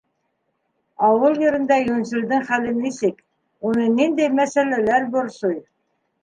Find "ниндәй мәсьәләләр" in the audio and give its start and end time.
4.01-5.07